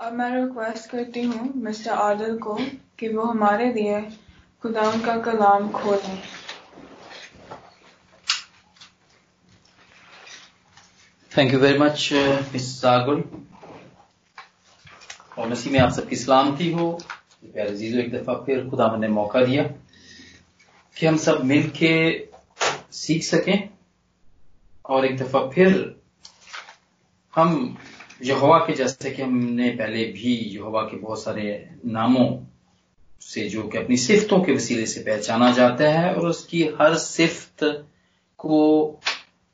[0.00, 2.54] अब मैं रिक्वेस्ट करती हूँ मिस्टर आदिल को
[2.98, 4.00] कि वो हमारे लिए
[4.62, 6.22] खुदा का कलाम खोलें।
[11.32, 12.08] Thank you very much
[12.52, 13.22] miss सागुल
[15.38, 16.90] और मसीह में आप सबकी सलामती हो।
[17.44, 19.64] प्यारे जीजो एक दफ़ा फिर खुदा ने मौका दिया
[20.96, 21.94] कि हम सब मिल के
[22.94, 23.68] सीख सकें
[24.84, 25.78] और एक दफ़ा फिर
[27.34, 27.76] हम
[28.22, 32.28] यहोवा के जैसे कि हमने पहले भी यहोवा के बहुत सारे नामों
[33.20, 37.64] से जो कि अपनी सिफ्तों के वसीले से पहचाना जाता है और उसकी हर सिफ्त
[38.38, 38.86] को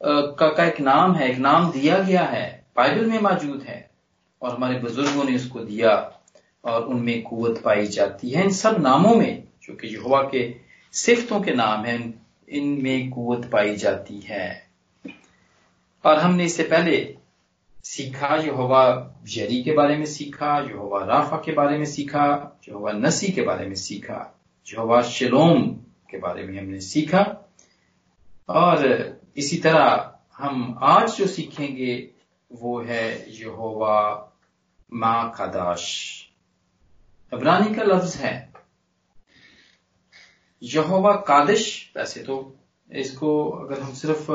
[0.00, 3.90] का, का एक नाम है एक नाम दिया गया है बाइबल में मौजूद है
[4.42, 6.20] और हमारे बुज़ुर्गों ने उसको दिया
[6.64, 10.54] और उनमें कुवत पाई जाती है। इन सब नामों में जो कि यहोवा के
[10.92, 11.98] सिफ्तों के नाम हैं
[12.48, 14.70] इनमें कुवत पाई जाती है।
[16.04, 17.16] और हमने इससे पहले
[17.86, 18.84] सीखा, यहोवा
[19.24, 22.26] जरी के बारे में सीखा, यहोवा राफा के बारे में सीखा,
[22.68, 24.18] यहोवा नसी के बारे में सीखा,
[24.66, 25.62] यहोवा शिलोम
[26.10, 27.22] के बारे में हमने सीखा।
[28.48, 28.84] और
[29.36, 31.94] इसी तरह हम आज जो सीखेंगे
[32.50, 33.04] वो है
[33.40, 33.98] यहोवा
[34.92, 35.86] मा कदाश
[37.32, 38.34] अबरानी का लफ्ज है
[40.62, 42.56] यहोवा कादिश। वैसे तो
[42.90, 44.30] इसको अगर हम सिर्फ़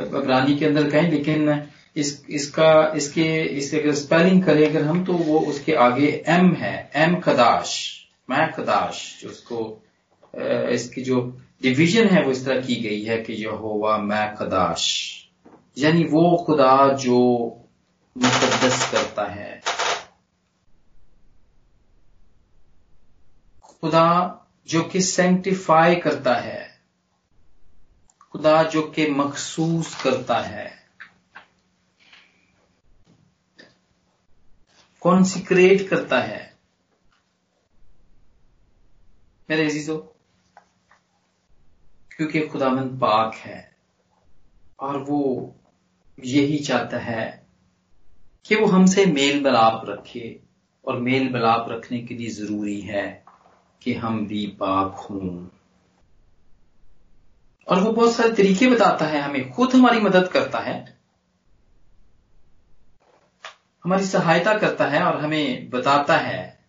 [0.00, 1.48] अबरानी के अंदर कहें, लेकिन
[1.96, 6.90] इस, इसका, इसके इसके अगर स्पेलिंग करें, अगर हम तो वो उसके आगे एम है
[6.94, 8.00] एम कदाश,
[8.30, 9.82] मै कदाश जो उसको
[10.70, 15.14] इसकी जो डिवीज़न है वो इस तरह की गई है कि यहोवा, मै कदाश।
[15.78, 17.18] यानी वो खुदा जो
[18.16, 19.62] मुकदस करता है।
[23.62, 24.08] खुदा
[24.68, 26.80] जो कि सेंटिफाई करता है।
[28.32, 30.83] खुदा जो कि मखसूस करता है।
[35.04, 36.56] कॉन्सिक्रेट करता है?
[39.50, 39.98] मेरे अजीजों,
[42.16, 43.76] क्योंकि खुदामंद पाक है,
[44.80, 45.54] और वो
[46.24, 47.46] यही चाहता है
[48.44, 50.40] कि वो हमसे मेल मिलाप रखे,
[50.84, 53.24] और मेल मिलाप रखने के लिए ज़रूरी है
[53.82, 55.48] कि हम भी पाक हों।
[57.68, 61.03] और वो बहुत सारे तरीके बताता है हमें, खुद हमारी मदद करता है
[63.84, 66.60] हमारी सहायता करता है और हमें बताता है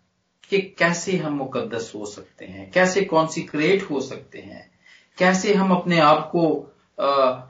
[0.49, 4.71] कि कैसे हम मुकद्दस हो सकते हैं कैसे कॉन्सिक्रेट हो सकते हैं
[5.17, 7.45] कैसे हम अपने आप को आ, आ,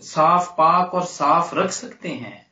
[0.00, 2.48] साफ़ पाक और साफ़ रख सकते हैं।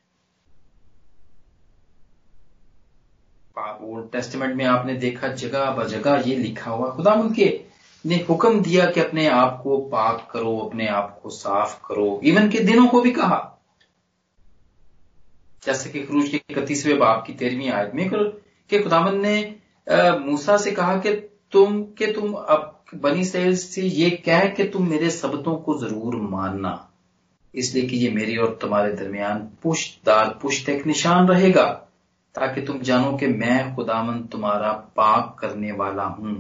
[3.83, 7.65] ओल्ड टेस्टमेंट में आपने देखा जगह ब जगह ये लिखा हुआ खुदा उनके
[8.07, 12.49] ने हुक्म दिया कि अपने आप को पाक करो अपने आप को साफ़ करो। इवन
[12.49, 13.56] के दिनों को भी कहा।
[15.67, 18.09] जैसे कि क्रूज के इकतीसवें बाप की तेरहवीं आयत में
[18.71, 19.37] कि खुदामन ने
[20.21, 21.13] मूसा से कहा कि
[21.53, 26.17] तुम, के तुम अब बनी सैल से ये कह कि तुम मेरे शब्दों को ज़रूर
[26.31, 26.73] मानना।
[27.55, 31.65] इसलिए कि ये मेरे और तुम्हारे दरमियान पुष्टदार पुष्ट एक निशान रहेगा,
[32.35, 36.35] ताकि तुम जानो कि मैं खुदामन तुम्हारा पाक करने वाला हूँ।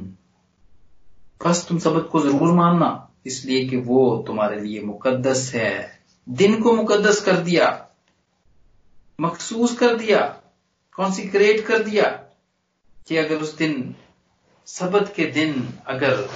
[1.40, 6.72] बस तुम शब्द को ज़रूर मानना, इसलिए कि वो तुम्हारे लिए मुकद्दस है। दिन को
[6.72, 7.85] मुकद्दस कर दिया।
[9.20, 10.20] मखसूस कर दिया
[10.92, 12.08] कॉन्सिक्रेट कर दिया
[13.08, 13.94] कि अगर उस दिन
[14.66, 16.28] सबत के दिन अगर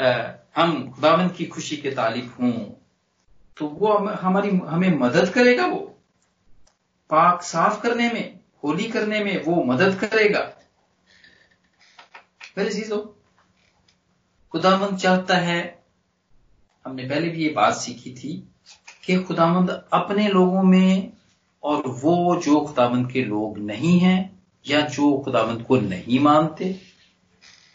[0.00, 2.52] आ, हम खुदावन की खुशी के तालिब हों
[3.56, 5.80] तो वो हमारी हमें मदद करेगा वो।
[7.10, 10.40] पाक साफ़ करने में होली करने में वो मदद करेगा।
[12.58, 12.98] मेरे चीज़ों
[14.52, 15.84] खुदावंद चाहता है
[16.86, 18.48] हमने पहले भी ये बात सीखी थी
[19.04, 21.15] कि खुदावंद अपने लोगों में
[21.66, 26.80] और वो जो खुदावंद के लोग नहीं हैं, या जो खुदावंद को नहीं मानते,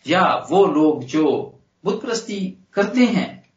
[0.07, 3.53] या वो लोग जो बुत प्रस्ती करते हैं,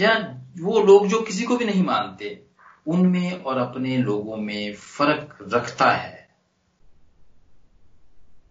[0.00, 2.42] या वो लोग जो किसी को भी नहीं मानते,
[2.86, 6.28] उनमें और अपने लोगों में फ़र्क रखता है।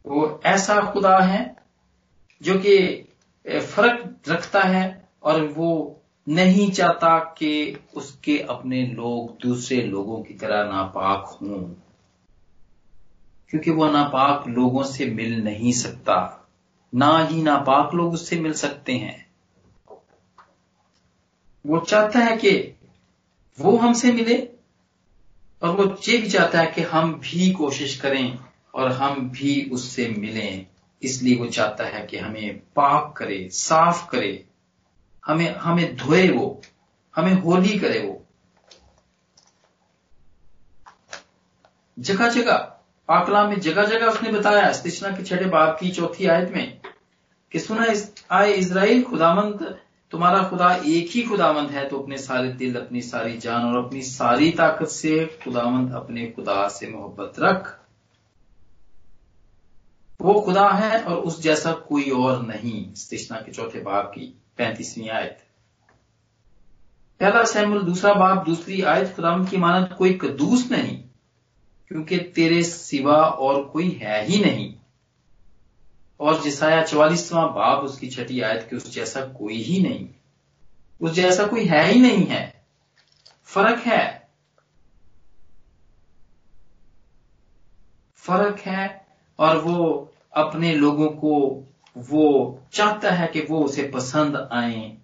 [0.06, 1.56] वो ऐसा खुदा है
[2.42, 2.78] जो कि
[3.48, 10.72] फ़र्क रखता है और वो नहीं चाहता कि उसके अपने लोग दूसरे लोगों की तरह
[10.72, 11.74] नापाक हों।
[13.50, 16.48] क्योंकि वो नापाक लोगों से मिल नहीं सकता।
[16.96, 19.28] ना ही नापाक लोग उससे मिल सकते हैं।
[21.66, 22.80] वो चाहता है कि
[23.60, 24.50] वो हमसे मिले
[25.64, 28.40] और वो ये भी चाहता है कि हम भी कोशिश करें
[28.76, 30.66] और हम भी उससे मिलें।
[31.04, 34.46] इसलिए वो चाहता है कि हमें पाक करे, साफ़ करे।
[35.26, 36.62] हमें हमें धोए वो
[37.16, 38.20] हमें होली करे वो।
[42.00, 42.58] जगह जगह
[43.08, 46.82] पाकला में जगह जगह उसने बताया स्तिशना के छठे बाप की चौथी आयत में
[47.52, 49.80] कि सुना इस, आए इसराइल खुदामंद
[50.12, 54.02] तुम्हारा खुदा एक ही खुदामंद है तो अपने सारे दिल अपनी सारी जान और अपनी
[54.02, 57.80] सारी ताकत से खुदामंद अपने खुदा से मोहब्बत रख।
[60.22, 65.10] वो खुदा है और उस जैसा कोई और नहीं स्तिशना के चौथे बाप की। पैंतीसवीं
[65.10, 65.40] आयत।
[67.20, 71.04] पहला सैमुल दूसरा बाप, दूसरी आयत खुदाम की मानत कोई कदूस नहीं,
[71.88, 74.76] क्योंकि तेरे सिवा और कोई है ही नहीं।
[76.20, 80.10] और जिसाया चवालीसवां बाप, उसकी छठी आयत के उस जैसा कोई ही नहीं।
[81.02, 82.66] उस जैसा कोई है ही नहीं है।
[83.44, 84.30] फ़र्क है।
[88.16, 89.06] फ़र्क है
[89.40, 91.64] और वो अपने लोगों को
[91.98, 94.98] वो चाहता है कि वो उसे पसंद आए।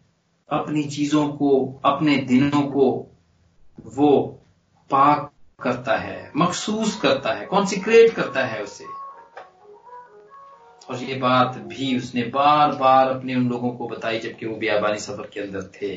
[0.50, 3.08] अपनी चीज़ों को अपने दिनों को
[3.86, 4.40] वो
[4.90, 5.32] पाक
[5.62, 8.86] करता है मखसूस करता है कॉन्सिक्रेट करता है उसे।
[10.90, 15.00] और ये बात भी उसने बार बार अपने उन लोगों को बताई जबकि वो बियाबानी
[15.00, 15.96] सफ़र के अंदर थे।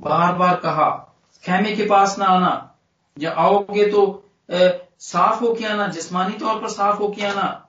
[0.00, 2.74] बार बार कहा खेमे के पास ना आना।
[3.18, 7.61] या आओगे तो ए, साफ़ होके आना जिस्मानी तौर पर साफ़ होके आना।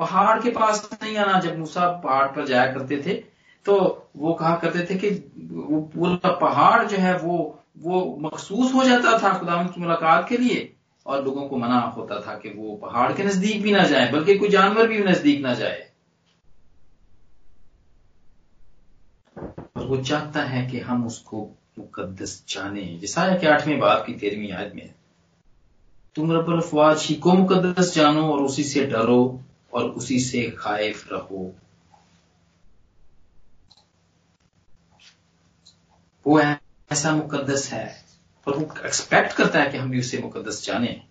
[0.00, 3.14] पहाड़ के पास नहीं आना। जब मूसा पहाड़ पर जाया करते थे
[3.66, 3.76] तो
[4.16, 5.08] वो कहा करते थे कि
[5.52, 7.38] वो पूरा पहाड़ जो है वो
[7.78, 10.72] वो मखसूस हो जाता था खुदा की मुलाकात के लिए
[11.06, 14.36] और लोगों को मना होता था कि वो पहाड़ के नज़दीक भी ना जाए, बल्कि
[14.38, 15.86] कोई जानवर भी नज़दीक ना जाए।
[19.36, 21.38] और वो चाहता है कि हम उसको
[21.78, 24.88] मुकदस जाने। जिसाया के आठवें बाप की तेरहवीं आयत में
[26.16, 29.22] तुम रब अफवाज ही को मुकदस जानो और उसी से डरो।
[29.72, 31.54] और उसी से खाइफ रहो।
[36.26, 38.04] वो ऐसा मुकद्दस है
[38.48, 41.02] और वो एक्सपेक्ट करता है कि हम भी उसे मुकद्दस जाने।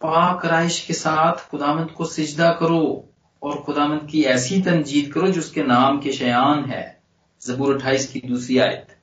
[0.00, 3.08] पाक राइश के साथ खुदामंद को सिजदा करो
[3.42, 7.02] और खुदामंद की ऐसी तंजीद करो जो उसके नाम के शयान है।
[7.42, 8.98] जबूर अट्ठाईस की दूसरी आयत।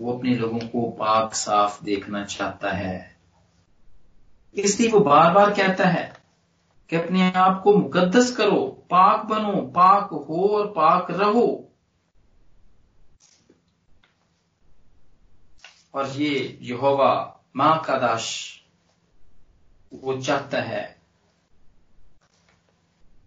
[0.00, 3.16] वो अपने लोगों को पाक साफ़ देखना चाहता है।
[4.54, 6.16] इसलिए वो बार बार कहता है
[6.90, 11.70] कि अपने आप को मुकद्दस करो, पाक बनो, पाक हो और पाक रहो।
[15.94, 18.60] और ये यहोवा माँ का दाश
[19.94, 21.00] वो चाहता है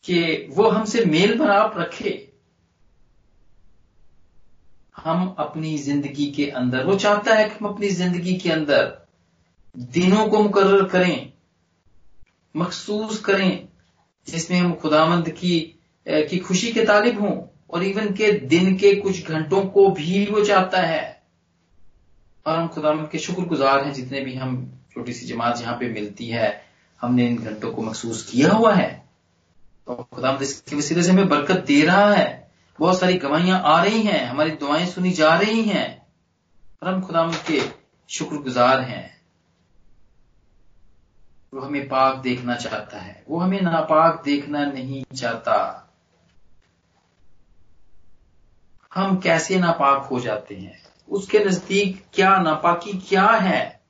[0.04, 2.27] कि वो हमसे मेल बनाप रखे।
[4.98, 9.08] हम अपनी ज़िंदगी के अंदर, वो चाहता है कि हम अपनी ज़िंदगी के अंदर
[9.76, 11.32] दिनों को मुकर्र करें,
[12.56, 13.68] मखसूस करें,
[14.28, 15.74] जिसमें हम खुदामंद की
[16.06, 17.36] की खुशी के तालिब हों,
[17.70, 21.22] और इवन के दिन के कुछ घंटों को भी वो चाहता है।
[22.46, 24.56] और हम खुदामंद के शुक्रगुजार हैं जितने भी हम
[24.94, 26.62] छोटी सी जमात यहाँ पे मिलती है,
[27.02, 29.04] हमने इन घंटों को महसूस किया हुआ है।
[29.88, 32.47] और खुदामंद इसके वसीले से हमें बरकत दे रहा है।
[32.80, 36.08] बहुत सारी गवाहियाँ आ रही हैं, हमारी दुआएँ सुनी जा रही हैं।
[36.84, 37.62] और हम खुदामंद के
[38.10, 39.22] शुक्रगुजार हैं।
[41.54, 45.84] वो हमें पाक देखना चाहता है। वो हमें नापाक देखना नहीं चाहता।
[48.94, 50.84] हम कैसे नापाक हो जाते हैं?
[51.10, 53.82] उसके नज़दीक क्या नापाकी क्या है?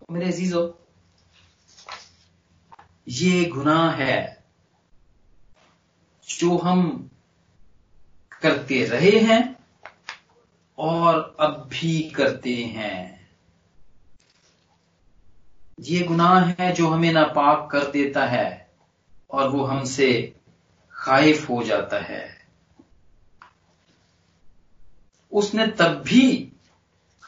[0.00, 0.86] तो मेरे अजीजो,
[3.08, 4.44] ये गुनाह है
[6.28, 7.10] जो हम
[8.44, 9.42] करते रहे हैं
[10.78, 13.02] और अब भी करते हैं।
[15.78, 18.70] ये गुनाह है जो हमें नापाक कर देता है
[19.30, 20.10] और वो हमसे
[20.94, 22.22] खाइफ हो जाता है।
[25.32, 26.26] उसने तब भी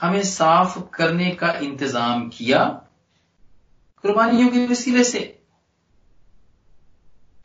[0.01, 2.65] हमें साफ़ करने का इंतज़ाम किया
[4.05, 5.21] कुर्बानियों के वसीले से।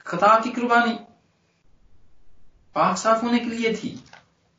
[0.05, 0.97] खता की कुर्बानी।
[2.75, 3.89] पाक साफ़ होने के लिए थी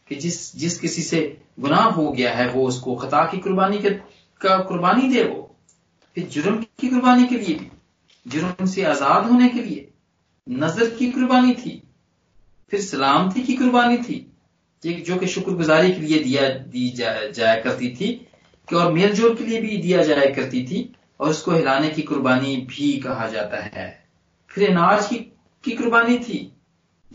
[0.08, 1.20] कि जिस जिस किसी से
[1.60, 3.90] गुनाह हो गया है वो उसको खता की कुर्बानी के
[4.40, 5.48] का कुर्बानी दे वो।
[6.16, 7.70] फिर जुर्म की कुर्बानी के लिए भी।
[8.26, 9.88] जुर्म से आज़ाद होने के लिए
[10.46, 11.82] नज़र की कुर्बानी थी।
[12.72, 14.26] फिर सलामती की कुर्बानी थी
[14.82, 18.08] जो कि शुक्रगुजारी के लिए दिया दी जा, जाया करती थी
[18.68, 22.56] कि और मेलजोल के लिए भी दिया जाया करती थी और उसको हिलाने की कुर्बानी
[22.68, 23.86] भी कहा जाता है।
[24.50, 25.18] फिर अनाज की,
[25.64, 26.40] की कुर्बानी थी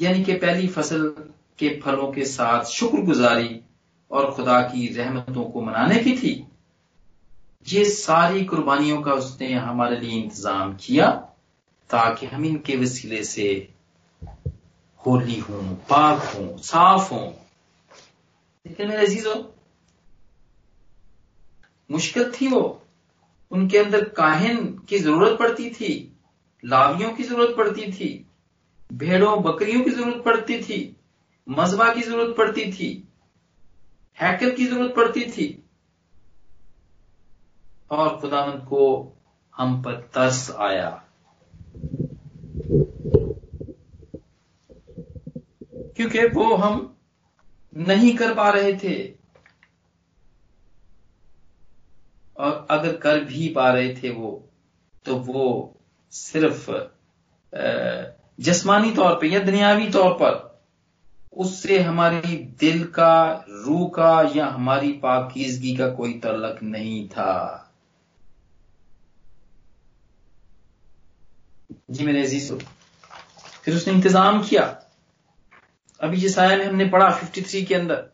[0.01, 1.07] यानी कि पहली फ़सल
[1.59, 3.61] के फलों के साथ शुक्रगुजारी
[4.11, 6.47] और खुदा की रहमतों को मनाने की थी।
[7.67, 11.09] ये सारी कुर्बानियों का उसने हमारे लिए इंतज़ाम किया
[11.89, 13.73] ताकि हम इनके वसीले से
[15.05, 17.31] होली हों पाक हों, साफ़ हों।
[18.67, 19.53] लेकिन मेरे अजीजो,
[21.91, 22.83] मुश्किल थी वो।
[23.51, 26.17] उनके अंदर काहिन की ज़रूरत पड़ती थी,
[26.65, 28.26] लावियों की ज़रूरत पड़ती थी
[28.93, 30.97] भेड़ों, बकरियों की ज़रूरत पड़ती थी,
[31.49, 33.07] मजबा की ज़रूरत पड़ती थी
[34.21, 35.63] हैकल की ज़रूरत पड़ती थी।
[37.91, 39.13] और खुदावंत को
[39.57, 41.03] हम पर तरस आया।
[45.95, 46.97] क्योंकि वो हम
[47.77, 49.17] नहीं कर पा रहे थे।
[52.37, 54.49] और अगर कर भी पा रहे थे वो
[55.05, 55.75] तो वो
[56.11, 56.71] सिर्फ़
[58.39, 60.61] जस्मानी तौर पे या दुनियावी तौर पर,
[61.33, 67.63] उससे हमारी दिल का, रूह का या हमारी पाकिजगी का कोई तलक नहीं था।
[71.91, 72.53] जी मेरे अज़ीज़,
[73.63, 74.81] फिर उसने इंतज़ाम किया।
[76.01, 78.13] अभी जिस आया में हमने पढ़ा 53 के अंदर।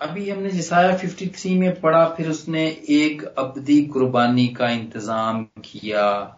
[0.00, 6.37] अभी हमने जिसाया 53 में पढ़ा, फिर उसने एक अबदी कुर्बानी का इंतज़ाम किया।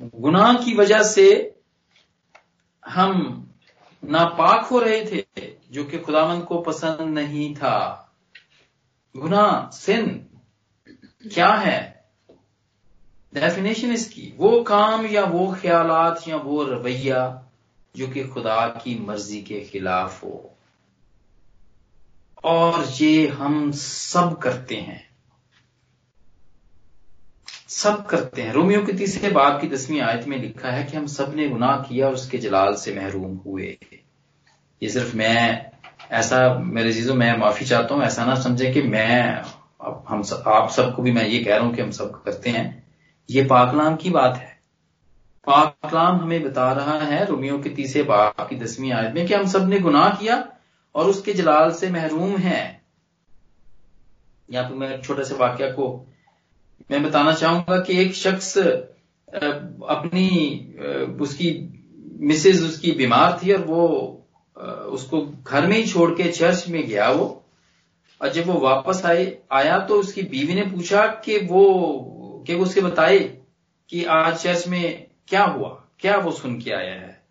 [0.00, 1.56] गुनाह की वजह से
[2.86, 3.44] हम
[4.04, 8.12] नापाक हो रहे थे, जो कि खुदामंद को पसंद नहीं था।
[9.16, 10.26] गुनाह, सिन,
[11.34, 12.10] क्या है?
[13.34, 17.44] डेफिनेशन इसकी, वो काम या वो ख्यालात या वो रवैया,
[17.96, 20.54] जो कि खुदा की मर्ज़ी के खिलाफ हो।
[22.44, 25.07] और ये हम सब करते हैं।
[27.70, 31.06] सब करते हैं। रोमियो के तीसरे बाब की दसवीं आयत में लिखा है कि हम
[31.06, 33.66] सबने गुनाह किया और उसके जलाल से महरूम हुए।
[34.82, 35.70] ये सिर्फ़ मैं
[36.12, 39.42] ऐसा मेरे चीज़ों मैं माफ़ी चाहता हूँ ऐसा ना समझे कि मैं
[40.08, 42.66] हम सब, आप सबको भी मैं ये कह रहा हूँ कि हम सब करते हैं।
[43.28, 44.56] ये पाकलाम की बात है।
[45.46, 49.46] पाकलाम हमें बता रहा है रोमियो के तीसरे बाब की दसवीं आयत में कि हम
[49.48, 50.44] सबने गुनाह किया
[50.94, 52.80] और उसके जलाल से महरूम है।
[54.48, 55.96] यहाँ पर मैं छोटे से वाक्य को
[56.90, 60.28] मैं बताना चाहूँगा कि एक शख्स अपनी
[61.20, 61.50] उसकी
[62.20, 63.84] मिसेज उसकी बीमार थी और वो
[64.92, 67.26] उसको घर में ही छोड़ के चर्च में गया वो।
[68.20, 72.80] और जब वो वापस आए आया तो उसकी बीवी ने पूछा कि वो, कि उसके
[72.80, 73.18] बताए
[73.90, 75.68] कि आज चर्च में क्या हुआ,
[76.00, 77.22] क्या वो सुन के आया है।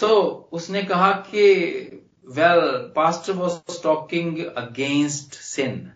[0.00, 0.08] तो
[0.52, 1.42] उसने कहा कि
[2.28, 2.60] well
[2.96, 5.90] pastor was talking against sin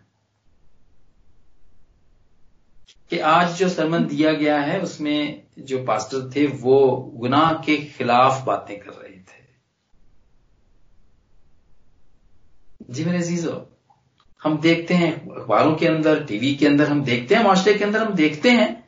[3.11, 8.45] कि आज जो सरमन दिया गया है, उसमें जो पास्टर थे, वो गुनाह के खिलाफ
[8.45, 9.47] बातें कर रहे थे।
[12.91, 13.71] जी मेरे जीजो
[14.43, 18.03] हम देखते हैं, अखबारों के अंदर टीवी के अंदर हम देखते हैं, माशरे के अंदर
[18.03, 18.85] हम देखते हैं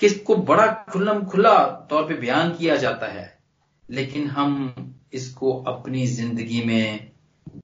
[0.00, 3.38] कि इसको बड़ा खुल्लम खुला तौर पे बयान किया जाता है।
[3.90, 4.74] लेकिन हम
[5.12, 7.10] इसको अपनी ज़िंदगी में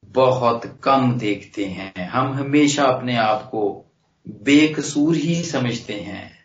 [0.05, 3.86] बहुत कम देखते हैं। हम हमेशा अपने आप को
[4.29, 6.37] बेकसूर ही समझते हैं।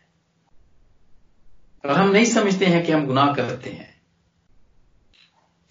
[1.85, 4.01] और हम नहीं समझते हैं कि हम गुनाह करते हैं।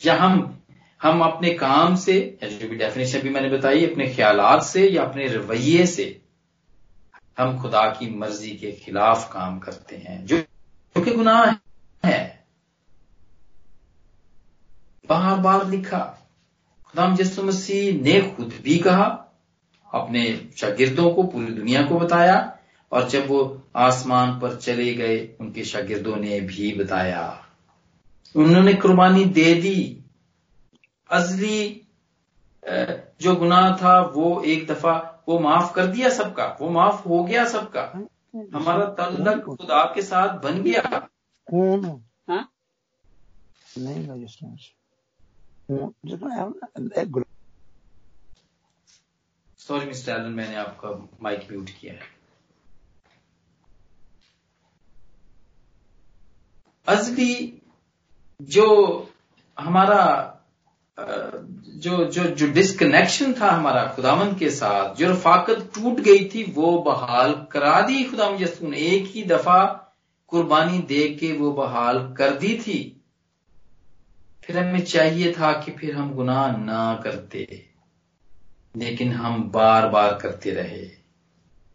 [0.07, 0.57] या हम
[1.03, 5.05] हम अपने काम से या जो भी डेफिनेशन भी मैंने बताई, अपने ख्यालात से या
[5.05, 6.21] अपने रवैये से,
[7.39, 10.43] हम खुदा की मर्ज़ी के खिलाफ काम करते हैं, जो
[11.05, 11.51] कि गुनाह
[12.09, 12.47] है।
[15.09, 16.29] बार बार लिखा,
[16.87, 19.30] खुदाम यसु मसीह ने खुद भी कहा
[19.95, 22.59] अपने शागिर्दों को पूरी दुनिया को बताया
[22.93, 27.45] और जब वो आसमान पर चले गए उनके शागिर्दों ने भी बताया।
[28.37, 30.05] उन्होंने कुर्बानी दे दी।
[31.11, 31.83] अजली
[33.21, 37.45] जो गुनाह था वो एक दफ़ा वो माफ़ कर दिया सबका वो माफ़ हो गया
[37.45, 38.07] सबका।
[38.55, 41.09] हमारा तल्लक खुदा के साथ बन गया।
[42.29, 42.53] हाँ?
[43.79, 44.09] नहीं
[49.71, 50.89] सॉरी मिस्टर एलन मैंने आपका
[51.23, 52.09] माइक म्यूट किया है।
[56.87, 57.35] अजली
[58.41, 58.67] जो
[59.59, 60.03] हमारा
[60.99, 66.79] जो जो जो डिस्कनेक्शन था हमारा खुदामंद के साथ, जो रफाकत टूट गई थी, वो
[66.83, 69.63] बहाल करा दी खुदाम यसू ने एक ही दफ़ा
[70.33, 72.79] कुर्बानी दे के वो बहाल कर दी थी,
[74.45, 77.70] फिर हमें चाहिए था कि फिर हम गुनाह ना करते।
[78.77, 80.87] लेकिन हम बार बार करते रहे।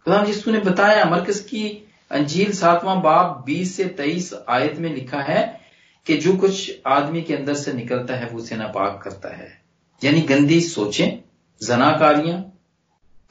[0.05, 5.21] खुदाम यसू ने बताया, मरकज की अंजील सातवां बाब बीस से तेईस आयत में लिखा
[5.21, 5.61] है
[6.05, 9.61] कि जो कुछ आदमी के अंदर से निकलता है, वो उसे नापाक करता है।
[10.03, 11.17] यानी गंदी सोचें,
[11.63, 12.59] जनाकारियाँ,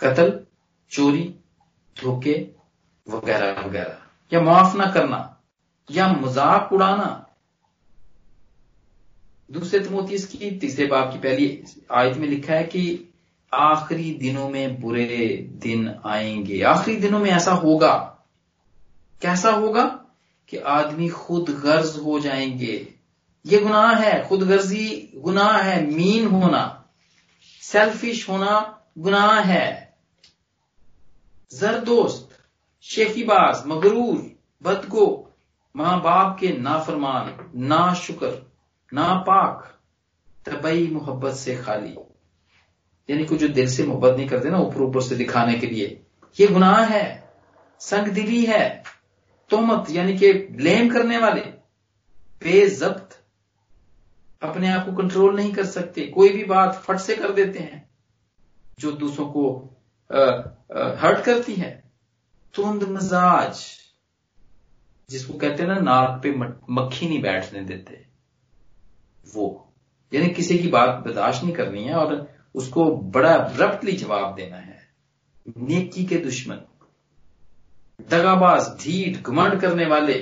[0.01, 0.41] कत्ल,
[0.91, 1.35] चोरी,
[2.03, 2.51] धोखे
[3.09, 3.99] वगैरह वगैरह।
[4.33, 5.43] या माफ़ ना करना,
[5.91, 7.27] या मज़ाक उड़ाना।
[9.51, 13.14] दूसरे तमोती की तीसरे बाप की पहली आयत में लिखा है कि
[13.55, 18.19] आखिरी दिनों में बुरे दिन आएँगे। आखिरी दिनों में ऐसा होगा।
[19.23, 19.85] कैसा होगा?
[20.49, 22.95] कि आदमी खुद गर्ज हो जाएँगे।
[23.47, 26.85] ये गुनाह है। खुद गर्जी गुनाह है। मीन होना।
[27.63, 29.97] सेल्फिश होना गुनाह है।
[31.55, 32.29] जरदोस्त
[32.83, 34.31] शेखीबाज, मगरूर,
[34.63, 35.33] बदगो
[35.77, 38.53] माँ बाप के नाफरमान ना शुक्र
[38.95, 39.79] ना पाक
[40.47, 41.97] तबई मोहब्बत से खाली।
[43.09, 46.01] यानी कि जो दिल से मोहब्बत नहीं करते ना, ऊपर ऊपर से दिखाने के लिए।
[46.39, 47.33] ये गुनाह है
[47.81, 48.83] संग दिली है
[49.51, 51.41] तोमत यानी कि ब्लेम करने वाले।
[52.43, 53.21] बेजब्त,
[54.43, 57.89] अपने आप को कंट्रोल नहीं कर सकते। कोई भी बात फट से कर देते हैं,
[58.79, 59.45] जो दूसरों को
[60.99, 61.73] हर्ट करती है।
[62.55, 63.65] तुंद मजाज,
[65.11, 66.33] जिसको कहते हैं ना, नाक पे
[66.73, 68.05] मक्खी नहीं बैठने देते।
[69.27, 69.73] वो,
[70.13, 72.15] यानी किसी की बात बर्दाश्त नहीं करनी है और
[72.55, 72.85] उसको
[73.15, 74.83] बड़ा रफ्तली जवाब देना है।
[75.61, 76.61] नेकी के दुश्मन,
[78.11, 80.15] दगाबाज ढीठ घमंड करने वाले,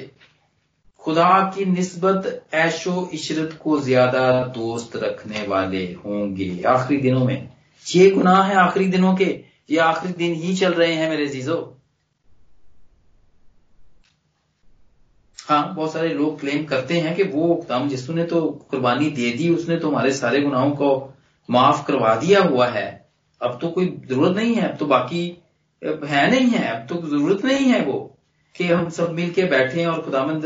[1.03, 7.49] खुदा की निस्बत ऐशो इशरत को ज़्यादा दोस्त रखने वाले होंगे। आखिरी दिनों में,
[7.87, 9.25] ये गुनाह है आखिरी दिनों के,
[9.71, 11.79] ये आखिरी दिन ही चल रहे हैं मेरे जीजो
[15.39, 19.31] हाँ बहुत सारे लोग क्लेम करते हैं कि वो तम जिसु ने तो कुर्बानी दे
[19.31, 21.12] दी, उसने तो हमारे सारे गुनाहों को
[21.53, 22.87] माफ़ करवा दिया हुआ है।
[23.43, 25.39] अब तो कोई ज़रूरत नहीं है, अब तो बाकी
[25.83, 28.19] है नहीं है, अब तो ज़रूरत नहीं है वो,
[28.57, 30.45] कि हम सब मिल के बैठे और खुदामंद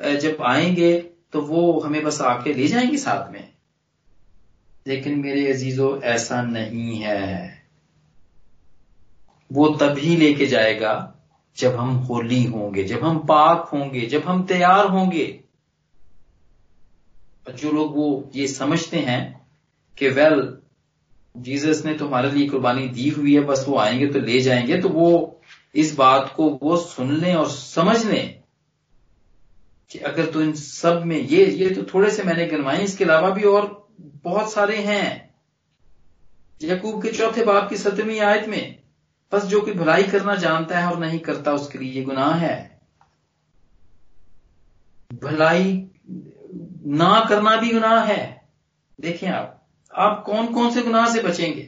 [0.00, 3.52] जब आएँगे तो वो हमें बस आके ले जाएँगे साथ में।
[4.86, 7.62] लेकिन मेरे अजीजों, ऐसा नहीं है।
[9.52, 11.14] वो तभी लेके जाएगा,
[11.58, 15.40] जब हम होली होंगे, जब हम पाक होंगे, जब हम तैयार होंगे।
[17.54, 19.37] जो लोग वो ये समझते हैं
[19.98, 20.56] कि वेल
[21.36, 24.88] जीसस ने तुम्हारे लिए कुर्बानी दी हुई है, बस वो आएँगे तो ले जाएँगे तो
[24.88, 25.40] वो
[25.74, 28.42] इस बात को वो सुन लें और समझ लें
[29.90, 33.30] कि अगर तो इन सब में ये ये तो थोड़े से मैंने गिनवाए इसके अलावा
[33.30, 35.34] भी और बहुत सारे हैं।
[36.62, 38.82] यकूब के चौथे बाप की सतरवीं आयत में,
[39.32, 42.80] बस जो कोई भलाई करना जानता है और नहीं करता, उसके लिए ये गुनाह है।
[45.14, 45.88] भलाई
[46.86, 48.48] ना करना भी गुनाह है।
[49.00, 49.57] देखें आप
[49.92, 51.62] आप कौन कौन से गुनाह से बचेंगे?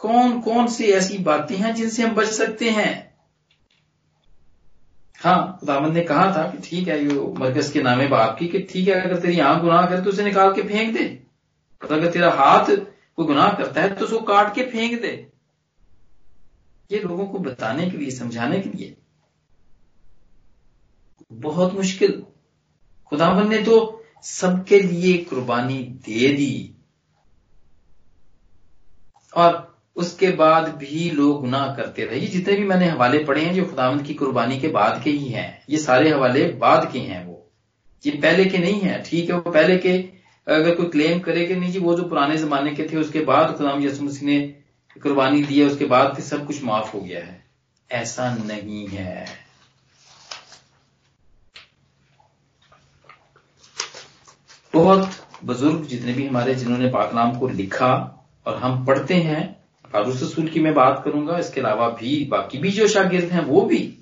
[0.00, 3.12] कौन कौन सी ऐसी बातें हैं जिनसे हम बच सकते हैं?
[5.18, 8.58] हाँ खुदामंद ने कहा था कि ठीक है, ये मरकज के नामे बाप की कि
[8.60, 11.04] ठीक है, अगर तेरी आँख गुनाह करे तो उसे निकाल के फेंक दे।
[11.82, 12.76] और अगर तेरा हाथ
[13.16, 15.10] कोई गुनाह करता है तो उसको काट के फेंक दे।
[16.90, 18.96] ये लोगों को बताने के लिए, समझाने के लिए
[21.30, 22.22] बहुत मुश्किल।
[23.12, 26.74] खुदावन ने तो सबके लिए कुर्बानी दे दी।
[29.36, 33.64] और उसके बाद भी लोग गुनाह करते रहे। जितने भी मैंने हवाले पढ़े हैं, जो
[33.64, 37.50] खुदावंद की कुर्बानी के बाद के ही हैं, ये सारे हवाले बाद के हैं वो।
[38.06, 41.56] ये पहले के नहीं है, ठीक है, वो पहले के अगर कोई क्लेम करे कि
[41.56, 44.40] नहीं जी, वो जो पुराने जमाने के थे, उसके बाद खुदाम यसु ने
[45.02, 47.44] कुर्बानी दी है, उसके बाद सब कुछ माफ़ हो गया है।
[47.90, 49.41] ऐसा नहीं है।
[54.74, 55.10] बहुत
[55.44, 60.60] बुज़ुर्ग जितने भी हमारे, जिन्होंने पाकलाम को लिखा और हम पढ़ते हैं, फारूस रसूल की
[60.60, 63.98] मैं बात करूँगा, इसके अलावा भी बाकी भी जो शागिर्द हैं, वो भी।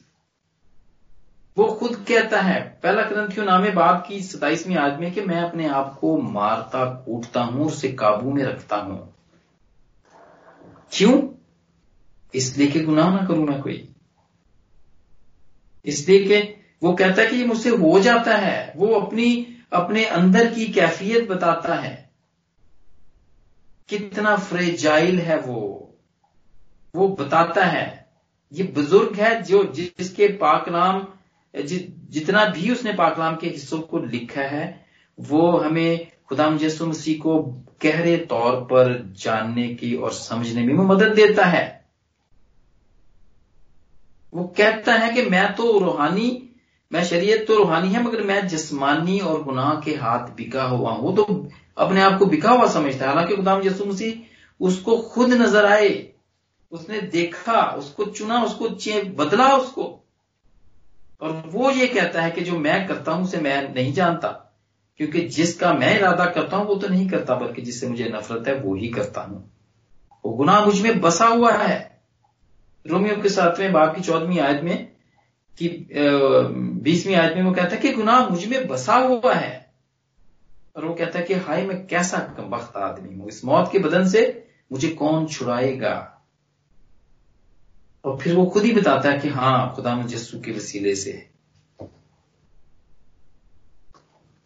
[1.58, 5.98] वो खुद कहता है, पहला ग्रंथियों नामे बाप की सताइसवीं आदमी कि मैं अपने आप
[6.00, 9.14] को मारता, कूटता हूँ उसे काबू में रखता हूँ।
[10.92, 11.28] क्यों?
[12.34, 13.88] इसलिए कि गुनाह ना करूँ मैं कोई।
[15.84, 20.54] इसलिए कि वो कहता है कि ये मुझसे हो जाता है, वो अपनी अपने अंदर
[20.54, 22.10] की कैफियत बताता है।
[23.88, 25.60] कितना फ्रेजाइल है वो।
[26.94, 28.10] वो बताता है
[28.52, 31.06] ये बुज़ुर्ग है जो जिसके पाकलाम
[31.54, 31.78] जि,
[32.10, 34.86] जितना भी उसने पाकलाम के हिस्सों को लिखा है
[35.18, 37.42] वो हमें खुदाम यसु मसीह को
[37.82, 41.84] गहरे तौर पर जानने की और समझने में मदद देता है।
[44.34, 46.49] वो कहता है कि मैं तो रूहानी
[46.92, 51.14] मैं शरीयत तो रूहानी है, मगर मैं जिस्मानी और गुनाह के हाथ बिका हुआ हूँ।
[51.16, 55.66] तो अपने आप को बिका हुआ समझता है। हालाँकि गुदाम यसु मसीह उसको खुद नज़र
[55.66, 56.12] आए,
[56.72, 58.68] उसने देखा, उसको चुना, उसको
[59.16, 59.96] बदला उसको।
[61.20, 64.28] और वो ये कहता है कि जो मैं करता हूँ उसे मैं नहीं जानता,
[64.96, 68.54] क्योंकि जिसका मैं इरादा करता हूँ वो तो नहीं करता, बल्कि जिससे मुझे नफरत है
[68.54, 69.52] वो ही करता हूँ।
[70.24, 72.00] वो गुनाह मुझमें बसा हुआ है।
[72.86, 74.89] रोमियो के सातवें बाप की चौदहवीं आयत में
[75.62, 75.88] कि
[76.82, 79.74] बीसवीं आयत में वो कहता है कि गुनाह मुझमें बसा हुआ है।
[80.76, 83.28] और वो कहता है कि, हाय, मैं कैसा कमबख्त आदमी हूँ?
[83.28, 86.22] इस मौत के बदन से मुझे कौन छुड़ाएगा?
[88.04, 91.30] और फिर वो खुद ही बताता है कि हाँ खुदा मुजस्सू के वसीले से।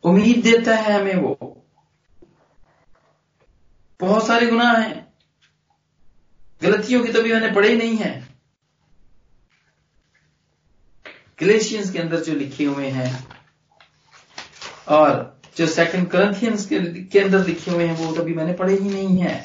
[0.05, 1.67] उम्मीद देता है हमें वो।
[4.01, 5.15] बहुत सारे गुनाह हैं।
[6.63, 8.34] गलतियों की तो भी मैंने पढ़े ही नहीं है।
[11.39, 13.27] ग्लेशियंस के अंदर जो लिखे हुए हैं
[14.89, 18.89] और जो सेकंड करंथियंस के, के अंदर लिखे हुए हैं वो कभी मैंने पढ़े ही
[18.91, 19.45] नहीं है।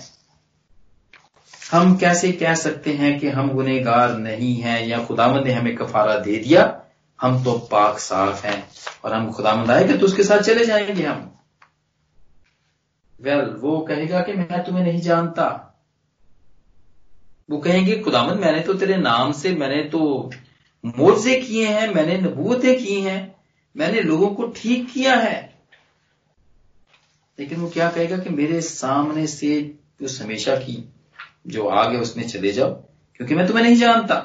[1.71, 6.17] हम कैसे कह सकते हैं कि हम गुनेगार नहीं हैं या खुदामंद ने हमें कफारा
[6.19, 6.63] दे दिया
[7.19, 8.63] हम तो पाक साफ़ हैं
[9.06, 11.36] और हम खुदामंद आएँगे तो उसके साथ चले जाएँगे हम।
[13.19, 15.47] वेल वो कहेगा कि मैं तुम्हें नहीं जानता।
[17.49, 20.32] वो कहेंगे खुदामंद मैंने तो तेरे नाम से मैंने तो
[20.86, 23.36] मोर्जे किए हैं, मैंने नबूतें की हैं,
[23.78, 25.60] मैंने लोगों को ठीक किया है।
[27.39, 30.89] लेकिन वो क्या कहेगा कि मेरे सामने से उस हमेशा की,
[31.48, 32.72] जो आगे उसमें चले जाओ,
[33.15, 34.15] क्योंकि मैं तुम्हें नहीं जानता।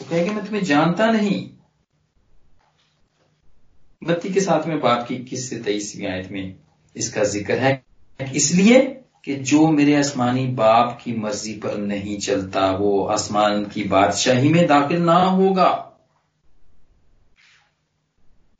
[0.00, 1.50] वो कहेगा, मैं तुम्हें जानता नहीं।
[4.04, 6.56] बत्ती के साथ में बाप की इक्कीस से तेईसवीं आयत में
[6.96, 7.84] इसका ज़िक्र है
[8.34, 14.48] इसलिए कि जो मेरे आसमानी बाप की मर्ज़ी पर नहीं चलता, वो आसमान की बादशाही
[14.48, 16.00] में दाखिल ना होगा।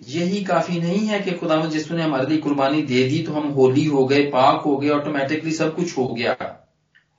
[0.09, 3.85] यही काफ़ी नहीं है कि खुदा जिसने हमारे लिए कुर्बानी दे दी तो हम होली
[3.85, 6.67] हो गए, पाक हो गए ऑटोमेटिकली सब कुछ हो गया।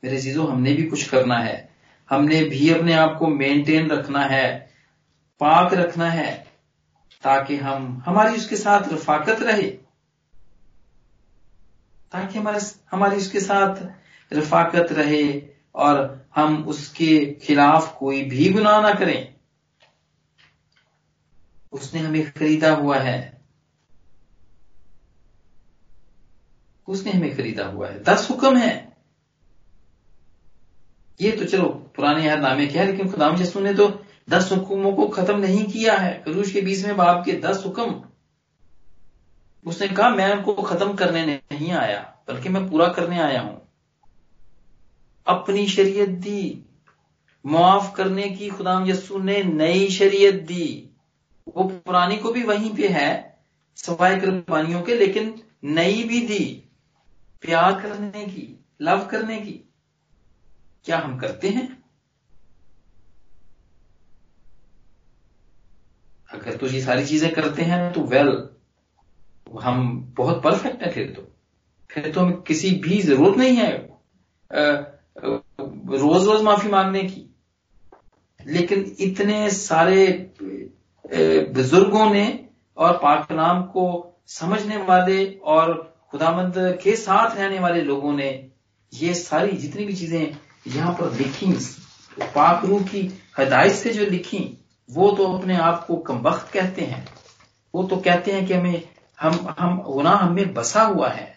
[0.03, 1.69] मेरे चीज़ों, हमने भी कुछ करना है।
[2.09, 4.69] हमने भी अपने आप को मेंटेन रखना है,
[5.39, 6.47] पाक रखना है,
[7.23, 9.88] ताकि हम, हमारी उसके साथ रफाकत रहे।
[12.11, 12.59] ताकि हमारे
[12.91, 13.75] हमारी उसके साथ
[14.33, 15.41] रफाकत रहे
[15.75, 19.35] और हम उसके खिलाफ कोई भी गुनाह ना करें।
[21.71, 23.41] उसने हमें खरीदा हुआ है।
[26.87, 28.97] उसने हमें खरीदा हुआ है। दस हुक्म है।
[31.21, 35.07] ये तो चलो पुराने यार नामे क्या लेकिन खुदाम यसू ने तो दस हुक्मों को
[35.07, 38.08] खत्म नहीं किया है। करूश के बीच में बाप के दस हुक्म।
[39.65, 43.61] उसने कहा, मैं उनको खत्म करने नहीं आया, बल्कि मैं पूरा करने आया हूँ।
[45.27, 46.65] अपनी शरीयत दी,
[47.45, 50.89] मुआफ करने की खुदाम यस्सू ने नई शरीयत दी।
[51.55, 53.39] वो पुरानी को भी वहीं पे है
[53.75, 56.69] सफ़ाई कुर्बानियों के, लेकिन नई भी दी,
[57.41, 59.69] प्यार करने की, लव करने की।
[60.85, 61.83] क्या हम करते हैं?
[66.29, 68.48] अगर तो ये सारी चीज़ें करते हैं तो वेल
[69.62, 71.27] हम बहुत परफेक्ट है फिर तो।
[71.89, 73.71] फिर तो हमें किसी भी ज़रूरत नहीं है
[74.51, 77.25] रोज रोज माफ़ी मांगने की।
[78.39, 80.05] लेकिन इतने सारे
[81.53, 82.27] बुज़ुर्गों ने
[82.77, 83.85] और पाक नाम को
[84.29, 85.73] समझने वाले और
[86.12, 88.29] खुदामंद के साथ रहने वाले लोगों ने
[88.93, 91.51] ये सारी जितनी भी चीज़ें यहाँ पर लिखी,
[92.17, 93.01] पाक रूह की
[93.39, 94.39] हदायत से जो लिखी,
[94.89, 97.05] वो तो अपने आप को कमबख्त कहते हैं।
[97.73, 98.81] वो तो कहते हैं कि हमें
[99.19, 101.27] हम हम गुनाह हमें बसा हुआ है।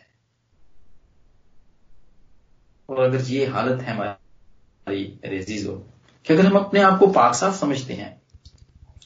[2.89, 5.73] और अगर ये हालत है हमारी रेजीजो
[6.27, 8.11] कि अगर हम अपने आप को पाक साफ़ समझते हैं।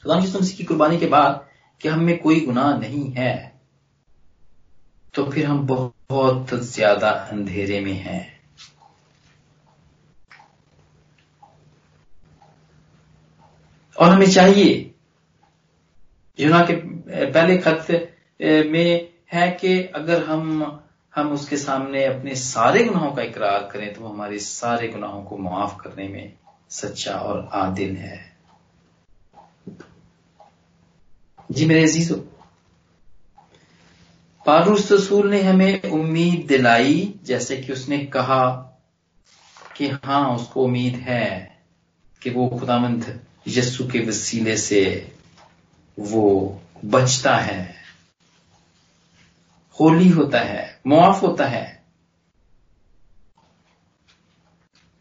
[0.03, 1.45] खुदा की कुर्बानी के बाद
[1.81, 3.35] कि हम में कोई गुनाह नहीं है
[5.15, 8.25] तो फिर हम बहुत ज़्यादा अंधेरे में हैं।
[13.97, 14.75] और हमें चाहिए
[16.39, 16.75] यूना के
[17.25, 17.87] पहले खत
[18.41, 20.83] में है कि अगर हम
[21.15, 25.37] हम उसके सामने अपने सारे गुनाहों का इकरार करें तो वो हमारे सारे गुनाहों को
[25.39, 26.33] माफ़ करने में
[26.71, 28.37] सच्चा और आदिल है।
[31.53, 32.15] जी मेरे अजीजो,
[34.47, 38.45] पारूस रसूल ने हमें उम्मीद दिलाई, जैसे कि उसने कहा
[39.77, 41.57] कि हाँ उसको उम्मीद है
[42.23, 45.13] कि वो खुदामंद यस्सु के वसीले से
[45.99, 47.76] वो बचता है।
[49.81, 51.85] होली होता है, मुआफ होता है।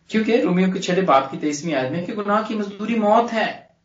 [0.10, 3.76] क्योंकि रोमियो के छठे बाप की तेईसवीं आदमी कि गुनाह की मजदूरी मौत है।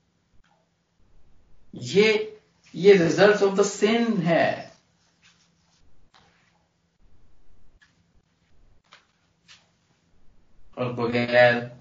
[1.75, 2.39] ये
[2.75, 4.73] ये रिज़ल्ट ऑफ़ द सिन है।
[10.79, 11.81] और बगैर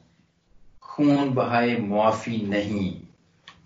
[0.81, 3.01] खून बहाए मुआफी नहीं।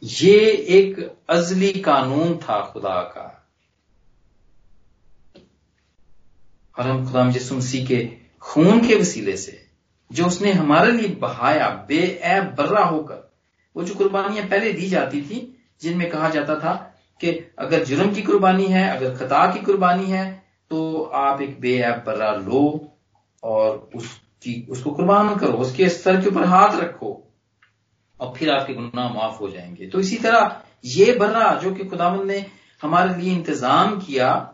[0.03, 3.32] ये एक अजली कानून था खुदा का।
[6.77, 8.09] और हम खुदा मसीह के
[8.41, 9.65] खून के वसीले से,
[10.11, 13.31] जो उसने हमारे लिए बहाया, बेऐब, बर्रा होकर,
[13.75, 16.73] वो जो कुर्बानियाँ पहले दी जाती थी, जिनमें कहा जाता था
[17.21, 22.03] कि अगर जुर्म की कुर्बानी है, अगर खता की कुर्बानी है तो आप एक बेऐब,
[22.05, 22.91] बर्रा लो
[23.43, 27.31] और उसकी, उसको कुर्बान करो, उसके सर के ऊपर हाथ रखो
[28.19, 32.31] और फिर आपके गुनाह माफ़ हो जाएँगे। तो इसी तरह ये बर्रा जो कि खुदावंद
[32.31, 32.45] ने
[32.81, 34.52] हमारे लिए इंतज़ाम किया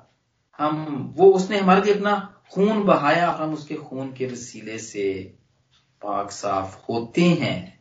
[0.60, 5.34] हम, वो उसने हमारे लिए अपना खून बहाया और हम उसके खून के वसीले से
[6.02, 7.80] पाक साफ़ होते हैं।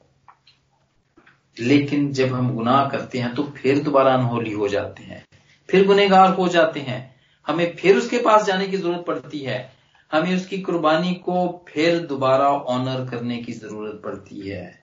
[1.61, 5.27] लेकिन जब हम गुनाह करते हैं तो फिर दोबारा अनहोली हो जाते हैं।
[5.71, 9.73] फिर गुनेगार हो जाते हैं। हमें फिर उसके पास जाने की ज़रूरत पड़ती है।
[10.13, 14.83] हमें उसकी कुर्बानी को फिर दोबारा ऑनर करने की ज़रूरत पड़ती है।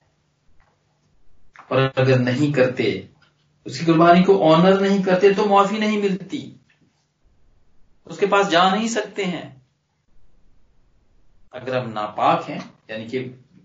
[1.72, 3.08] और अगर नहीं करते,
[3.66, 6.55] उसकी कुर्बानी को ऑनर नहीं करते तो माफ़ी नहीं मिलती।
[8.06, 9.44] उसके पास जा नहीं सकते हैं।
[11.52, 13.18] अगर हम नापाक हैं, यानी कि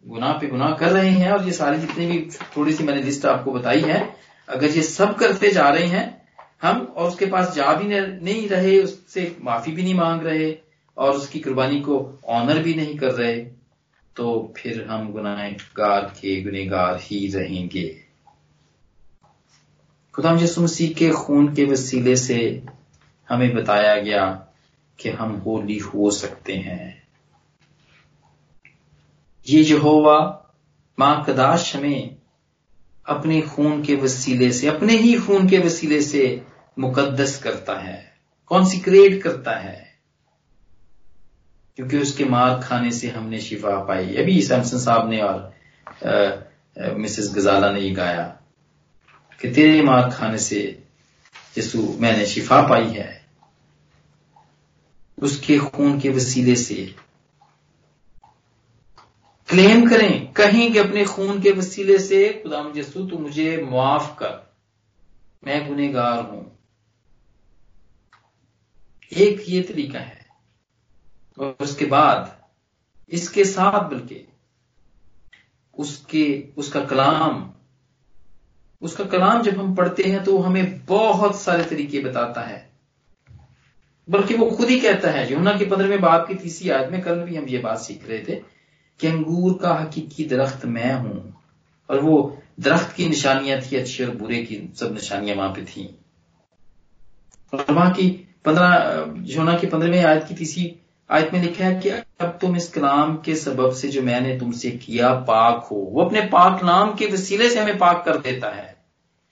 [0.07, 2.19] गुनाह पे गुनाह कर रहे हैं, और ये सारी जितनी भी
[2.57, 3.99] थोड़ी सी मैंने लिस्ट आपको बताई है,
[4.47, 6.05] अगर ये सब करते जा रहे हैं,
[6.61, 10.55] हम और उसके पास जा भी नहीं रहे, उससे माफ़ी भी नहीं मांग रहे,
[10.97, 11.97] और उसकी कुर्बानी को
[12.29, 13.35] ऑनर भी नहीं कर रहे
[14.15, 17.87] तो फिर हम गुनाहगार के गुनेगार ही रहेंगे।
[20.13, 22.39] खुदाम यसु मसीह के खून के वसीले से
[23.31, 24.25] हमें बताया गया
[24.99, 27.01] कि हम होली हो सकते हैं।
[29.47, 30.17] ये यहोवा
[30.97, 32.15] माँ कदाश हमें
[33.05, 36.41] अपने खून के वसीले से, अपने ही खून के वसीले से
[36.77, 38.11] मुकद्दस करता है
[38.51, 39.89] कॉन्सिक्रेट करता है,
[41.77, 47.71] क्योंकि उसके मार खाने से हमने शिफा पाई। अभी सैमसन साहब ने और मिसेस गजाला
[47.71, 48.23] ने ये गाया
[49.41, 50.61] कि तेरे मार खाने से
[51.57, 53.20] यसु मैंने शिफा पाई है।
[55.21, 56.95] उसके खून के वसीले से।
[59.49, 64.53] क्लेम करें, कहीं कि अपने खून के वसीले से, खुदा यसु तू मुझे मुआफ कर।
[65.43, 66.59] मैं गुनेगार हूँ।
[69.13, 70.27] एक ये तरीका है।
[71.39, 72.41] और उसके बाद,
[73.09, 74.27] इसके साथ बल्कि
[75.77, 77.51] उसके, उसका कलाम
[78.81, 82.70] उसका कलाम जब हम पढ़ते हैं तो हमें बहुत सारे तरीके बताता है।
[84.11, 87.19] बल्कि वो खुद ही कहता है, यमुना के पंद्रहवें बाप की तीसरी आयत में कल
[87.19, 88.35] भी हम ये बात सीख रहे थे
[88.99, 91.33] कि अंगूर का हकीकी दरख्त मैं हूँ।
[91.89, 92.17] और वो
[92.59, 95.83] दरख्त की निशानियाँ थी अच्छी और बुरे की सब निशानियाँ वहाँ पे थी।
[97.53, 98.07] और वहाँ की
[98.45, 100.75] पंद्रह योना की पंद्रहवें आयत की तीसरी
[101.09, 104.71] आयत में लिखा है कि अब तुम इस कलाम के सबब से जो मैंने तुमसे
[104.71, 108.75] किया पाक हो, वो अपने पाक नाम के वसीले से हमें पाक कर देता है।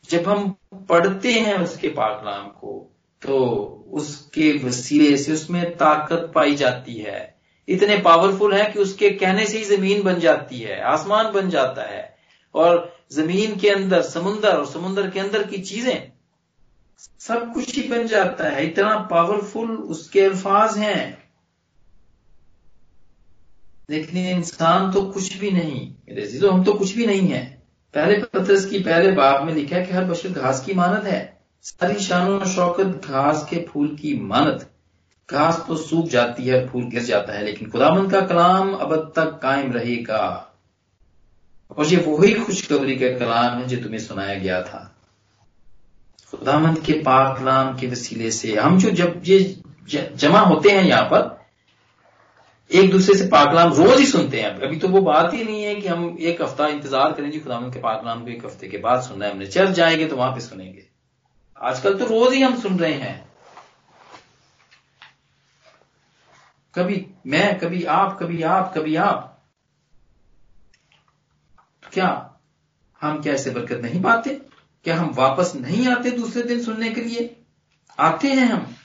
[0.10, 0.50] जब हम
[0.89, 2.86] पढ़ते हैं उसके पाक नाम को
[3.21, 9.45] तो उसके वसीले से उसमें ताकत पाई जाती है। इतने पावरफुल है कि उसके कहने
[9.45, 12.17] से ही ज़मीन बन जाती है, आसमान बन जाता है।
[12.55, 16.12] और ज़मीन के अंदर समुन्दर और समुन्दर के अंदर की चीज़ें,
[17.19, 21.29] सब कुछ ही बन जाता है। इतना पावरफुल उसके अल्फाज हैं।
[23.89, 28.65] लेकिन इंसान तो कुछ भी नहीं। मेरे हम तो कुछ भी नहीं है। पहले पत्रस
[28.65, 32.43] की पहले बाग में लिखा है कि हर बशर घास की मानत है। सारी शान
[32.48, 34.69] शौकत घास के फूल की मानत।
[35.30, 39.39] घास तो सूख जाती है, फूल गिर जाता है, लेकिन खुदामंद का कलाम अब तक
[39.43, 40.22] कायम रहेगा।
[41.78, 44.84] और ये वही खुशखबरी का कलाम है जो तुम्हें सुनाया गया था।
[46.34, 49.39] खुदामंद के पाक कलाम के वसीले से हम जो जब ये
[50.15, 51.38] जमा होते हैं यहाँ पर,
[52.72, 55.76] एक दूसरे से पाकलाम रोज ही सुनते हैं। अभी तो वो बात ही नहीं है
[55.76, 59.02] कि हम एक हफ़्ता इंतज़ार करें जी खुदाम के पाकलाम को एक हफ़्ते के बाद
[59.02, 60.88] सुनना है। हमने चर्च जाएँगे तो वहाँ पे सुनेंगे।
[61.62, 63.32] आजकल तो रोज ही हम सुन रहे हैं।
[66.76, 69.45] कभी मैं, कभी आप कभी आप कभी आप।
[71.93, 72.39] क्या
[73.02, 74.30] हम क्या ऐसे बरकत नहीं पाते?
[74.84, 77.43] क्या हम वापस नहीं आते दूसरे दिन सुनने के लिए?
[78.00, 78.76] आते हैं हम।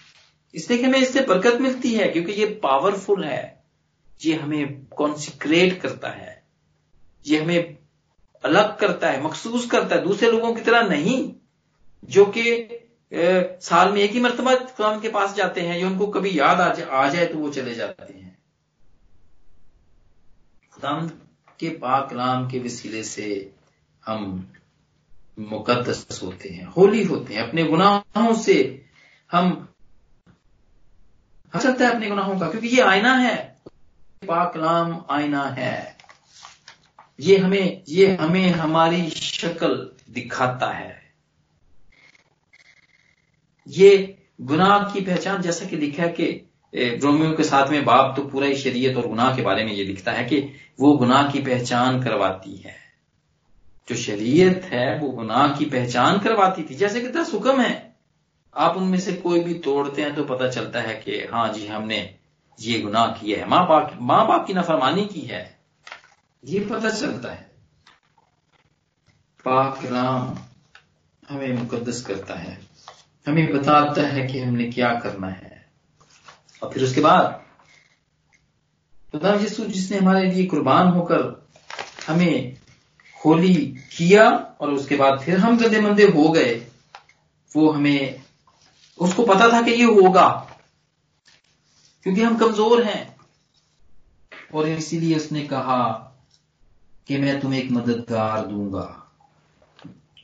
[0.54, 3.64] इसलिए कि हमें इससे बरकत मिलती है, क्योंकि ये पावरफुल है।
[4.24, 6.46] ये हमें कॉन्सिक्रेट करता है।
[7.26, 7.78] ये हमें
[8.44, 11.34] अलग करता है, मखसूस करता है, दूसरे लोगों की तरह नहीं।
[12.04, 12.68] जो कि
[13.62, 16.74] साल में एक ही मरतबा खुदाम के पास जाते हैं या उनको कभी याद आ,
[16.74, 18.38] जा, आ जाए तो वो चले जाते हैं।
[20.74, 21.08] खुदाम
[21.60, 23.52] के पाक कलाम के वसीले से
[24.06, 24.52] हम
[25.38, 28.84] मुकदस होते हैं होली होते हैं। अपने गुनाहों से
[29.32, 29.68] हम
[31.62, 33.56] चलता है अपने गुनाहों का क्योंकि ये आईना है।
[34.28, 35.96] पाक कलाम आईना है।
[37.20, 41.03] ये हमें ये हमें हमारी शक्ल दिखाता है।
[43.68, 48.22] ये गुनाह की पहचान, जैसा कि लिखा है कि रोमियो के साथ में बाप तो
[48.24, 50.38] पूरा ही शरीयत और गुनाह के बारे में ये लिखता है कि
[50.80, 52.76] वो गुनाह की पहचान करवाती है।
[53.88, 57.96] जो शरीयत है, वो गुनाह की पहचान करवाती थी। जैसे कि दस हुक्म है।
[58.56, 62.14] आप उनमें से कोई भी तोड़ते हैं तो पता चलता है कि हाँ जी, हमने
[62.60, 65.58] ये गुनाह किया है। माँ बाप माँ बाप की नफरमानी की है।
[66.44, 67.50] ये पता चलता है।
[69.44, 70.38] पाक राम
[71.28, 72.73] हमें मुकद्दस करता है।
[73.26, 75.66] हमें बताता है कि हमने क्या करना है।
[76.62, 77.42] और फिर उसके बाद
[79.12, 81.48] खुदा यीशु जिसने हमारे लिए कुर्बान होकर
[82.08, 82.56] हमें
[83.24, 83.54] होली
[83.96, 84.28] किया
[84.60, 86.54] और उसके बाद फिर हम गदे मंदे हो गए,
[87.52, 88.22] वो हमें,
[88.98, 90.28] उसको पता था कि ये होगा,
[92.06, 93.16] क्योंकि हम कमज़ोर हैं।
[94.54, 95.82] और इसीलिए उसने कहा
[97.06, 98.88] कि मैं तुम्हें एक मददगार दूँगा,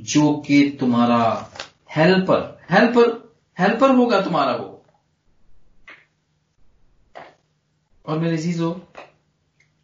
[0.00, 1.50] जो कि तुम्हारा
[1.96, 3.08] हेल्पर हेल्पर
[3.58, 4.76] हेल्पर होगा तुम्हारा वो।
[8.04, 8.72] और मेरे चीज़ों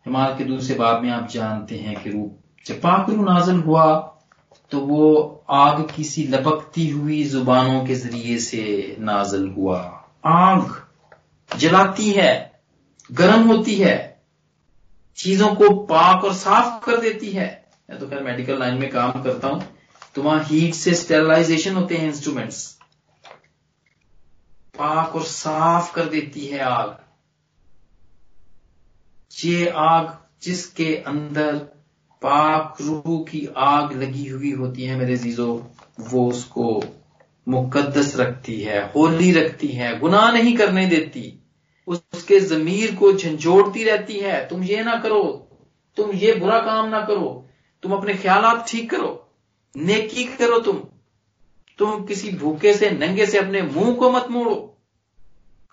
[0.06, 3.94] हिमाल के दूसरे बाब में आप जानते हैं कि रूप, जब पाकरू नाजल हुआ
[4.72, 9.78] तो वो आग किसी लपकती हुई जुबानों के ज़रिए से नाजल हुआ।
[10.26, 10.74] आग
[11.50, 12.60] जलाती है,
[13.10, 14.22] गर्म होती है,
[15.18, 17.46] चीज़ों को पाक और साफ़ कर देती है।
[17.90, 19.62] मैं तो खैर मेडिकल लाइन में काम करता हूँ
[20.14, 22.75] तो वहाँ हीट से स्टेरलाइजेशन होते हैं इंस्ट्रूमेंट्स
[24.78, 26.96] पाक और साफ़ कर देती है आग।
[29.44, 31.56] ये आग जिसके अंदर
[32.22, 35.48] पाक रूह की आग लगी हुई होती है मेरे जीजो
[36.00, 36.82] वो उसको
[37.48, 41.32] मुकद्दस रखती है, होली रखती है, गुनाह नहीं करने देती।
[41.88, 45.22] उसके जमीर को झंझोड़ती रहती है, तुम ये ना करो,
[45.96, 47.28] तुम ये बुरा काम ना करो,
[47.82, 49.10] तुम अपने ख्याल ठीक करो,
[49.74, 50.82] नेकी करो तुम।
[51.78, 54.78] तुम किसी भूखे से नंगे से अपने मुँह को मत मोड़ो।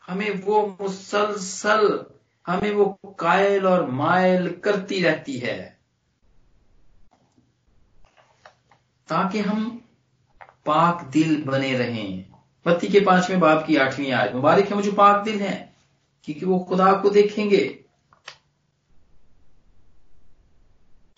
[0.08, 2.06] हमें वो मुसलसल,
[2.48, 5.80] हमें वो कायल और मायल करती रहती है।
[9.08, 9.82] ताकि हम
[10.66, 12.26] पाक दिल बने रहें।
[12.66, 15.74] पति के पाँचवें बाप की आठवीं आज मुबारक है मुझे पाक दिल है,
[16.24, 17.86] क्योंकि वो खुदा को देखेंगे।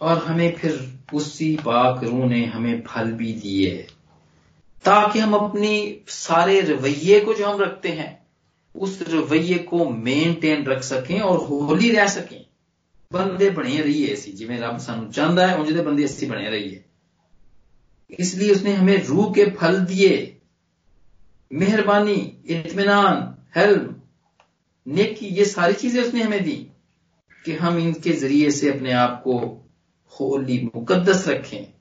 [0.01, 3.87] और हमें फिर उसी पाक रू ने हमें फल भी दिए।
[4.85, 8.25] ताकि हम अपनी सारे रवैये को जो हम रखते हैं,
[8.75, 12.45] उस रवैये को मेनटेन रख सकें और होली रह सकें।
[13.13, 16.85] बंदे बने रहिए ऐसी। जिम्मे रब सानू चाहता है उंजदे बंदे ऐसी बने रहिए।
[18.19, 20.37] इसलिए उसने हमें रूह के फल दिए।
[21.53, 23.95] मेहरबानी इतमान हेल्म
[24.87, 26.67] नेकी, ये सारी चीज़ें उसने हमें दी
[27.45, 29.39] कि हम इनके ज़रिए से अपने आप को
[30.19, 31.74] होली मुकद्दस रखें।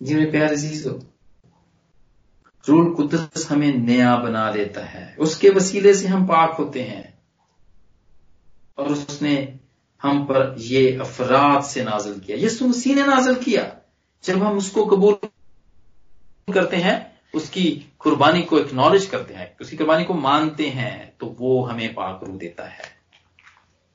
[0.00, 0.98] जी मेरे प्यार अजीज हो
[2.64, 7.02] रूल कुदस हमें नया बना देता है उसके वसीले से हम पाक होते हैं
[8.78, 9.34] और उसने
[10.02, 13.64] हम पर ये अफराद से नाजल किया यीशु मसीह ने नाजल किया
[14.24, 15.18] जब हम उसको कबूल
[16.52, 16.96] करते हैं
[17.34, 17.64] उसकी
[17.98, 22.64] कुर्बानी को एक्नॉलेज करते हैं उसकी कुर्बानी को मानते हैं तो वो हमें पाकरू देता
[22.68, 22.90] है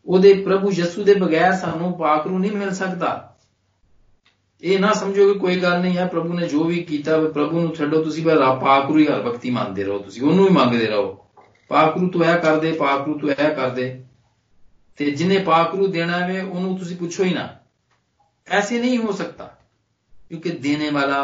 [0.08, 3.31] ਉਹਦੇ ਪ੍ਰਭੂ ਯਸੂ ਦੇ ਬਗੈਰ ਸਾਨੂੰ ਪਾਕਰੂ ਨਹੀਂ ਮਿਲ ਸਕਦਾ
[4.64, 7.76] ਇਹ ਨਾ ਸਮਝੋ ਕਿ ਕੋਈ ਗੱਲ ਨਹੀਂ ਹੈ ਪ੍ਰਭੂ ਨੇ ਜੋ ਵੀ ਕੀਤਾ ਪ੍ਰਭੂ ਨੂੰ
[7.76, 11.26] ਛੱਡੋ ਤੁਸੀਂ ਬਸ ਪਾਕਰੂ ਹੀ ਹਰ ਵਕਤੀ ਮੰਨਦੇ ਰਹੋ ਤੁਸੀਂ ਉਹਨੂੰ ਹੀ ਮੰਗਦੇ ਰਹੋ
[11.68, 14.04] ਪਾਕਰੂ ਤੂੰ ਇਹ ਕਰ ਦੇ ਪਾਕਰੂ ਤੂੰ ਇਹ ਕਰ ਦੇ
[15.00, 17.50] ਤੇ ਜਿਨੇ पाकरू देना है ਉਹਨੂੰ ਤੁਸੀਂ ਪੁੱਛੋ ਹੀ ਨਾ
[18.48, 19.46] ऐसे नहीं हो सकता
[20.32, 21.18] क्योंकि देने वाला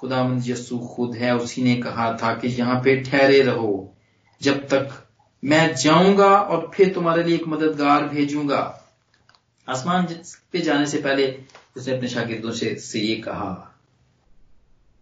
[0.00, 3.72] खुदामंद यसु खुद है उसी ने कहा था कि यहां पे ठहरे रहो
[4.40, 4.96] जब तक
[5.42, 8.62] मैं जाऊंगा और फिर तुम्हारे लिए एक मददगार भेजूंगा
[9.68, 10.08] आसमान
[10.52, 11.26] पे जाने से पहले
[11.77, 13.69] उसने अपने शागिर्दों से, से ये कहा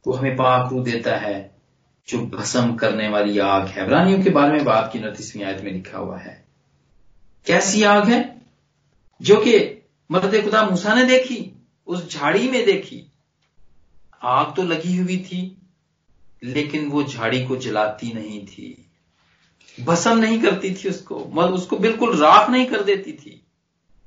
[0.07, 1.55] वो हमें पाक रू देता है
[2.07, 5.71] जो भस्म करने वाली आग है। वरानियों के बारे में बात की नतीसवीं आयत में
[5.71, 6.45] लिखा हुआ है।
[7.45, 8.41] कैसी आग है?
[9.21, 9.81] जो कि
[10.11, 11.51] मदद खुदा मूसा ने देखी
[11.87, 13.11] उस झाड़ी में देखी।
[14.23, 15.57] आग तो लगी हुई थी
[16.43, 18.89] लेकिन वो झाड़ी को जलाती नहीं थी।
[19.79, 23.41] भसम नहीं करती थी उसको मतलब उसको बिल्कुल राख नहीं कर देती थी।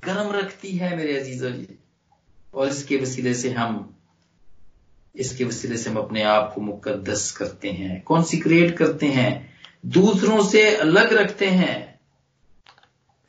[0.05, 1.51] गर्म रखती है मेरे अजीजों
[2.54, 3.78] और इसके वसीले से हम
[5.16, 9.30] इसके वसीले से हम अपने आप को मुकद्दस करते हैं कॉन्सिक्रेट करते हैं
[9.91, 11.78] दूसरों से अलग रखते हैं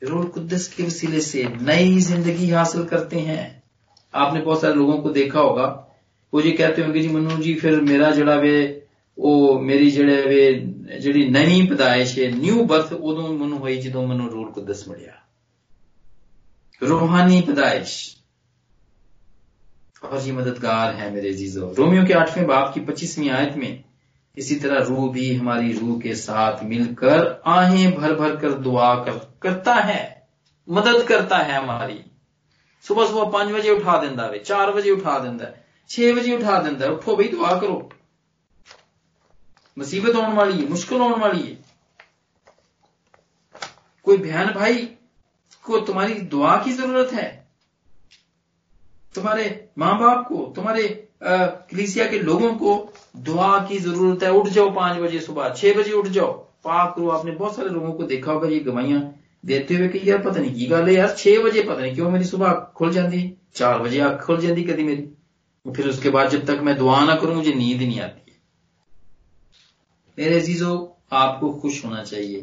[0.01, 3.41] रूल कुद्दस के वसीले से नई जिंदगी हासिल करते हैं
[4.13, 5.65] आपने बहुत सारे लोगों को देखा होगा
[6.33, 8.53] वो जी कहते होंगे जी मनु जी फिर मेरा जड़ा वे
[9.17, 10.51] ਉਹ ਮੇਰੀ ਜਿਹੜੇ ਵੇ
[10.99, 15.17] ਜਿਹੜੀ ਨਵੀਂ ਪਦਾਇਸ਼ ਹੈ ਨਿਊ ਬਰਥ ਉਦੋਂ ਮੈਨੂੰ ਹੋਈ ਜਦੋਂ ਮੈਨੂੰ ਰੂਲ ਕੁਦਸ ਮਿਲਿਆ
[16.81, 17.91] रूहानी पैदाइश
[20.14, 23.84] ये मददगार है मेरे जीजो रोमियो के आठवें बाप की पच्चीसवीं आयत में
[24.36, 29.38] इसी तरह रूह भी हमारी रूह के साथ मिलकर आहें भर भर कर दुआ कर,
[29.42, 30.28] करता है
[30.68, 32.04] मदद करता है हमारी।
[32.82, 36.58] सुबह सुबह पाँच बजे उठा देता है चार बजे उठा देता है छह बजे उठा
[36.62, 37.90] देता है उठो भाई दुआ करो।
[39.78, 41.64] मुसीबत होने वाली है मुश्किल होने वाली है।
[44.04, 44.88] कोई बहन भाई
[45.64, 47.48] को तुम्हारी दुआ की ज़रूरत है?
[49.14, 50.82] तुम्हारे माँ बाप को, तुम्हारे
[51.22, 55.92] कलीसिया के लोगों को दुआ की ज़रूरत है, उठ जाओ पाँच बजे सुबह, छह बजे
[55.92, 56.32] उठ जाओ।
[56.64, 59.00] पाक करो आपने बहुत सारे लोगों को देखा होगा ये गवाइयाँ
[59.44, 62.10] देते हुए कि यार पता नहीं की गल है, यार छह बजे पता नहीं क्यों
[62.10, 66.44] मेरी सुबह खुल जाती चार बजे आँख खुल जाती कभी मेरी। फिर उसके बाद जब
[66.46, 68.38] तक मैं दुआ ना करूँ, मुझे नींद नहीं आती।
[70.18, 72.40] मेरे अजीजों, आपको खुश होना चाहिए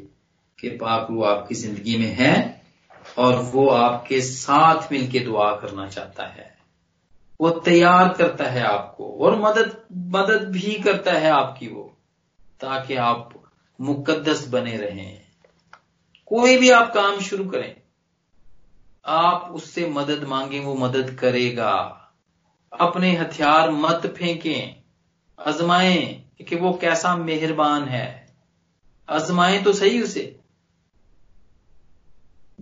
[0.60, 2.64] कि पाक रू आपकी ज़िंदगी में है
[3.18, 6.53] और वो आपके साथ मिलकर दुआ करना चाहता है।
[7.42, 11.98] वो तैयार करता है आपको, और मदद मदद भी करता है आपकी वो,
[12.60, 13.30] ताकि आप
[13.82, 15.22] मुकद्दस बने रहें।
[16.26, 17.76] कोई भी आप काम शुरू करें,
[19.06, 22.00] आप उससे मदद मांगे, वो मदद करेगा।
[22.74, 24.76] अपने हथियार मत फेंकें,
[25.40, 28.36] आजमाएँ कि वो कैसा मेहरबान है।
[29.10, 30.40] आजमाएँ तो सही उसे।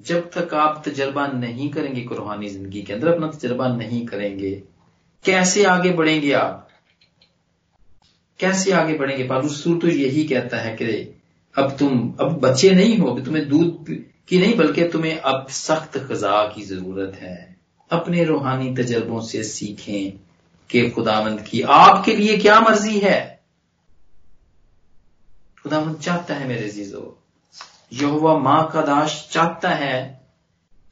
[0.08, 4.52] जब तक आप तजर्बा नहीं करेंगे रूहानी ज़िंदगी के अंदर, अपना तजर्बा नहीं करेंगे,
[5.26, 6.68] कैसे आगे बढ़ेंगे आप?
[8.40, 9.24] कैसे आगे बढ़ेंगे?
[9.24, 11.16] पालूसूर तो यही कहता है कि
[11.56, 13.86] अब तुम, अब बच्चे नहीं हो तुम्हें दूध
[14.28, 17.56] की नहीं, बल्कि तुम्हें अब सख्त खजा की ज़रूरत है।
[17.92, 20.12] अपने रूहानी तजर्बों से सीखें
[20.70, 23.42] कि खुदावंद की आपके लिए क्या मर्ज़ी है।
[25.64, 27.18] खुदावंद चाहता है मेरे जीजो
[27.92, 30.22] यहोवा माँ का दाश चाहता है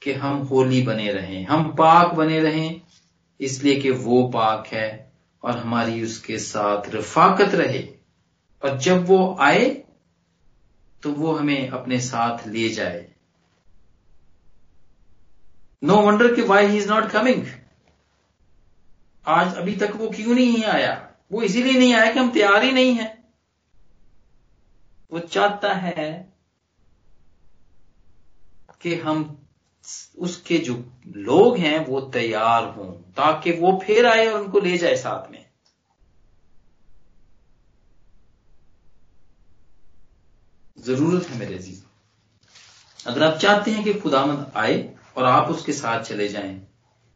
[0.01, 2.81] कि हम होली बने रहें, हम पाक बने रहें,
[3.39, 5.11] इसलिए कि वो पाक है
[5.43, 7.87] और हमारी उसके साथ रफाकत रहे।
[8.61, 9.65] और जब वो आए
[11.03, 13.05] तो वो हमें अपने साथ ले जाए।
[15.83, 17.45] नो वंडर कि why he is not coming
[19.27, 21.09] आज अभी तक वो क्यों नहीं आया?
[21.31, 23.23] वो इसीलिए नहीं आया कि हम तैयार ही नहीं है।
[25.11, 26.33] वो चाहता है
[28.81, 29.37] कि हम
[30.17, 30.73] उसके जो
[31.07, 35.45] लोग हैं, वो तैयार हों, ताकि वो फिर आए और उनको ले जाए साथ में।
[40.77, 41.81] ज़रूरत है मेरे जी
[43.07, 44.77] अगर आप चाहते हैं कि खुदामंद आए
[45.17, 46.55] और आप उसके साथ चले जाएँ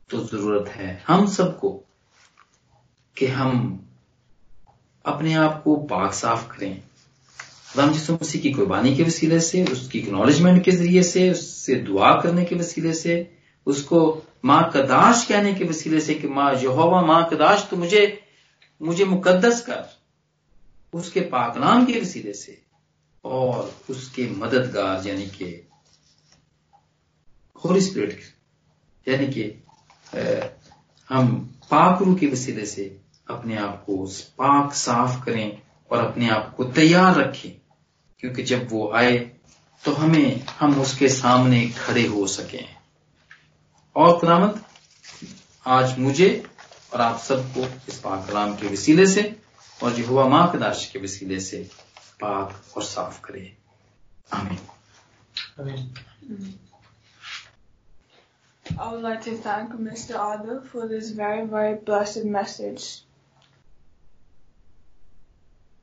[0.10, 1.70] तो ज़रूरत है हम सबको
[3.18, 3.60] कि हम
[5.06, 6.82] अपने आप को पाक साफ़ करें।
[7.74, 12.12] खुदाम जिसु मसीह की कुर्बानी के वसीले से, उसकी एक्नॉलेजमेंट के ज़रिए से, उससे दुआ
[12.22, 13.16] करने के वसीले से,
[13.68, 14.02] उसको
[14.46, 18.20] माँ कदाश कहने के वसीले से कि, माँ यहोवा, माँ कदाश तो मुझे
[18.82, 19.86] मुझे मुकद्दस कर।
[20.94, 22.62] उसके पाकनाम के वसीले से
[23.24, 25.68] और उसके मददगार, यानी कि
[27.56, 28.22] होली स्पिरिट
[29.08, 29.44] यानी कि
[31.10, 31.36] हम
[31.72, 32.86] पाक रू के वसीले से
[33.30, 34.06] अपने आप को
[34.38, 35.62] पाक साफ़ करें
[35.92, 37.63] और अपने आप को तैयार रखें।
[38.24, 39.18] क्योंकि जब वो आए
[39.84, 42.76] तो हमें हम उसके सामने खड़े हो सकें
[43.96, 44.62] और खुदामत
[45.66, 46.30] आज मुझे
[46.94, 49.24] और आप सबको इस पाक कलाम के वसीले से
[49.84, 51.58] और जो हुआ माँ कदाश के वसीले से
[52.22, 53.46] पाक और साफ़ करे
[54.34, 54.60] आमीन
[58.66, 60.16] I would like to thank Mr.
[60.18, 62.86] Adil for this very, very blessed message.